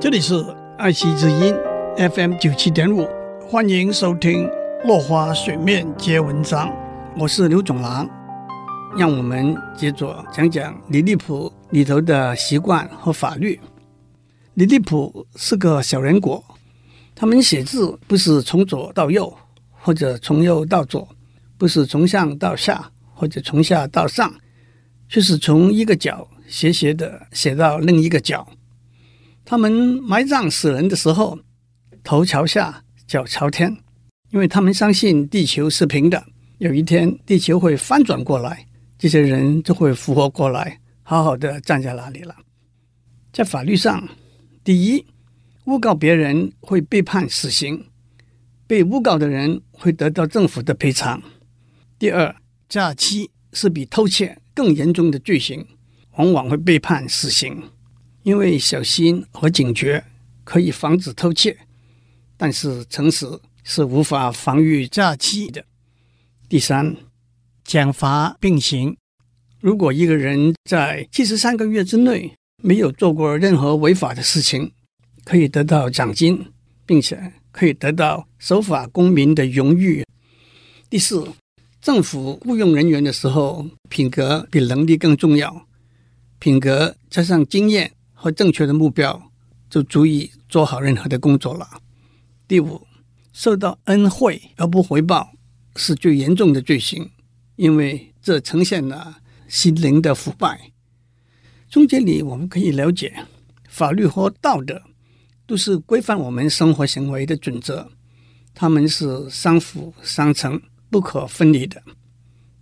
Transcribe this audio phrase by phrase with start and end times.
[0.00, 0.42] 这里是
[0.78, 1.54] 爱惜之音
[2.14, 3.06] FM 九七点五，
[3.46, 4.46] 欢迎收听
[4.86, 6.68] 《落花水面皆文章》，
[7.18, 8.08] 我是刘总郎。
[8.96, 13.60] 让我们接着讲讲李立普里头的习惯和法律。
[14.54, 16.42] 李立普是个小人国，
[17.14, 19.30] 他们写字不是从左到右，
[19.70, 21.06] 或者从右到左，
[21.58, 24.32] 不是从上到下，或者从下到上，
[25.10, 28.48] 却是从一个角斜斜的写到另一个角。
[29.44, 31.38] 他们埋葬死人的时候，
[32.04, 33.76] 头朝下，脚朝天，
[34.30, 36.24] 因为他们相信地球是平的，
[36.58, 38.66] 有一天地球会翻转过来，
[38.98, 42.36] 这些人就会复活过来，好好的站在那里了。
[43.32, 44.08] 在法律上，
[44.62, 45.04] 第一，
[45.64, 47.86] 诬告别人会被判死刑，
[48.66, 51.20] 被诬告的人会得到政府的赔偿。
[51.98, 52.34] 第二，
[52.68, 55.66] 诈欺是比偷窃更严重的罪行，
[56.16, 57.62] 往往会被判死刑。
[58.30, 60.04] 因为小心和警觉
[60.44, 61.58] 可以防止偷窃，
[62.36, 63.26] 但是诚实
[63.64, 65.64] 是无法防御诈欺的。
[66.48, 66.96] 第三，
[67.64, 68.96] 奖罚并行。
[69.58, 74.70] 如果一个人在七十三个月之内没有做过任何违法的事情，
[75.24, 76.52] 可以得到奖金，
[76.86, 80.06] 并且可以得到守法公民的荣誉。
[80.88, 81.26] 第四，
[81.82, 85.66] 政府雇佣人员的时候，品格比能力更重要，
[86.38, 87.90] 品格加上经验。
[88.20, 89.32] 和正确的目标
[89.70, 91.66] 就足以做好任何的工作了。
[92.46, 92.86] 第五，
[93.32, 95.32] 受到恩惠而不回报
[95.76, 97.10] 是最严重的罪行，
[97.56, 99.16] 因为这呈现了
[99.48, 100.72] 心灵的腐败。
[101.70, 103.24] 从这里我们可以了解，
[103.70, 104.82] 法律和道德
[105.46, 107.90] 都是规范我们生活行为的准则，
[108.52, 110.60] 它们是相辅相成、
[110.90, 111.82] 不可分离的。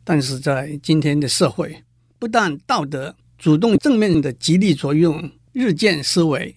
[0.05, 1.83] 但是在今天的社会，
[2.17, 6.55] 不但道德主动正面的激励作用，日渐思维，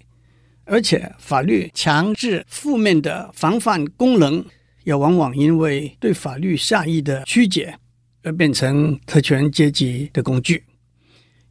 [0.63, 4.45] 而且法律强制负面的防范功能，
[4.83, 7.79] 也往往因为对法律下意的曲解
[8.21, 10.63] 而变成特权阶级的工具。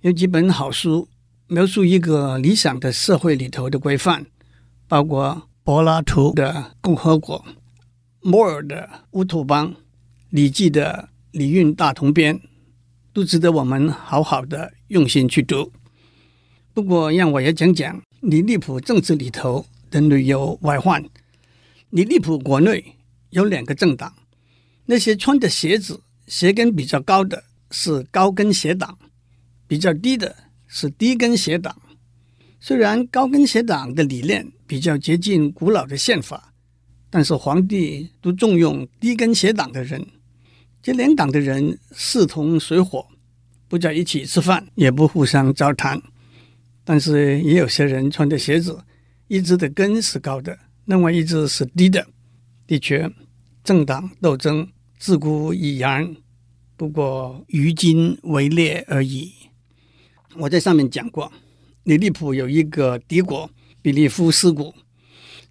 [0.03, 1.09] 有几本好书
[1.49, 4.25] 描述一个理想的社会里头的规范，
[4.87, 7.45] 包括柏拉图的《共和国》、
[8.21, 9.73] 摩尔的《乌托邦》、
[10.29, 12.39] 礼记的《礼运大同篇》，
[13.13, 15.73] 都值得我们好好的用心去读。
[16.73, 21.05] 不过，让我也讲讲李立普政治里头的旅游外患。
[21.91, 22.97] 李立普国内
[23.31, 24.15] 有两个政党，
[24.87, 27.43] 那些穿的鞋子鞋跟比较高的
[27.73, 28.97] 是高跟鞋党，
[29.67, 30.35] 比较低的
[30.69, 31.77] 是低跟鞋党。
[32.61, 36.53] 虽然高跟鞋党的理念比较接近古老的宪法，
[37.11, 40.07] 但是皇帝都重用低跟鞋党的人。
[40.83, 43.07] 这两党的人势同水火，
[43.67, 46.01] 不在一起吃饭，也不互相交谈。
[46.85, 48.79] 但是也有些人穿的鞋子，
[49.29, 52.07] 一只的跟是高的，另外一只是低的。
[52.67, 53.11] 的确，
[53.63, 54.67] 政党斗争
[54.99, 56.17] 自古已然，
[56.77, 59.33] 不过于今为烈而已。
[60.37, 61.33] 我在上面讲过，
[61.85, 63.51] 李立甫有一个敌国
[63.83, 64.73] 比利夫斯谷，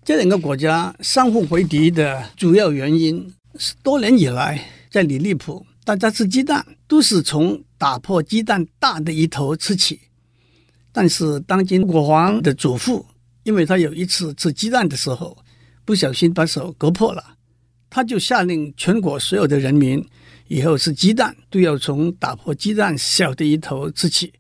[0.03, 10.00] 这两个国家相互为敌的主要原因是多年以来，在李立甫大家吃鸡蛋都是从打破鸡蛋大的一头吃起。
[10.92, 13.06] 但是，当今国王的祖父，
[13.44, 15.38] 因为他有一次吃鸡蛋的时候，
[15.86, 17.24] 不小心把手割破了，
[17.90, 20.04] 他就下令全国所有的人民，
[20.48, 24.34] 以后吃鸡蛋都要从打破鸡蛋小的一头吃起。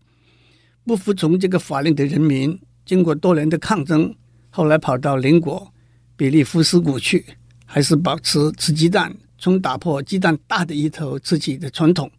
[0.85, 4.15] 不服从这个法令的人民，经过多年的抗争，
[4.49, 5.71] 后来跑到邻国
[6.15, 7.23] 比利夫斯谷去，
[7.65, 12.11] 还是保持吃鸡蛋从打破鸡蛋大的一头吃起的传统。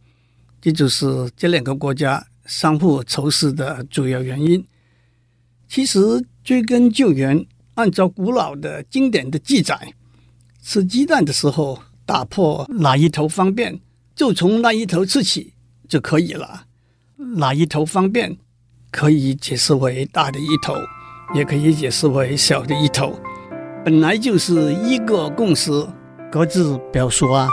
[0.61, 2.25] 这就是这两个国家。
[2.51, 4.67] 相互仇视的主要原因，
[5.69, 6.01] 其实
[6.43, 9.95] 追根究源，按照古老的经典的记载，
[10.61, 13.79] 吃鸡蛋的时候打破哪一头方便，
[14.17, 15.55] 就从那一头吃起
[15.89, 16.65] 就可以了。
[17.37, 18.37] 哪一头方便，
[18.91, 20.75] 可以解释为大的一头，
[21.33, 23.17] 也可以解释为小的一头，
[23.85, 25.71] 本来就是一个共识，
[26.33, 27.49] 各自表述啊。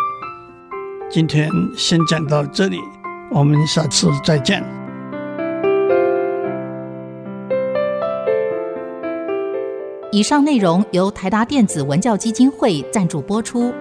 [1.07, 2.79] 今天先讲到这里，
[3.31, 4.65] 我们下次再见。
[10.09, 13.73] 以上内容由台达电子文教基金会赞助播出。